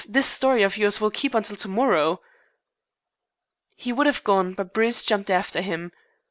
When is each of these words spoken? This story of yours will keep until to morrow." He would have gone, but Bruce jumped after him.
This 0.09 0.25
story 0.25 0.63
of 0.63 0.77
yours 0.79 0.99
will 0.99 1.11
keep 1.11 1.35
until 1.35 1.55
to 1.57 1.67
morrow." 1.67 2.21
He 3.75 3.93
would 3.93 4.07
have 4.07 4.23
gone, 4.23 4.55
but 4.55 4.73
Bruce 4.73 5.03
jumped 5.03 5.29
after 5.29 5.61
him. 5.61 5.91